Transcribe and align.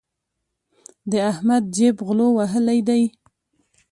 د 1.11 1.13
احمد 1.31 1.63
جېب 1.75 1.95
غلو 2.07 2.27
وهلی 2.37 2.79
دی. 2.87 3.03